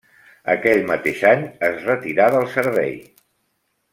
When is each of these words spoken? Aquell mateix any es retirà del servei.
Aquell 0.53 0.79
mateix 0.91 1.19
any 1.33 1.43
es 1.69 1.77
retirà 1.91 2.31
del 2.37 2.49
servei. 2.57 2.93